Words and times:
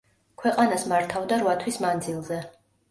ქვეყანას 0.43 0.85
მართავდა 0.93 1.41
რვა 1.45 1.55
თვის 1.63 1.81
მანძილზე. 1.87 2.45